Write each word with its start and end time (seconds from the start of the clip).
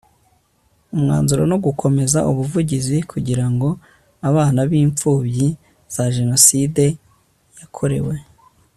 Umwanzuro 0.95 1.43
No 1.51 1.57
Gukomeza 1.65 2.19
ubuvugizi 2.31 2.97
kugira 3.11 3.45
ngo 3.53 3.69
abana 4.29 4.59
b 4.69 4.71
impfubyi 4.83 5.47
za 5.93 6.05
Jenoside 6.15 6.83
yakorewe 7.59 8.15